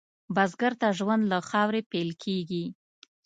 بزګر 0.35 0.73
ته 0.81 0.87
ژوند 0.97 1.23
له 1.31 1.39
خاورې 1.49 1.81
پېل 1.91 2.09
کېږي 2.23 2.65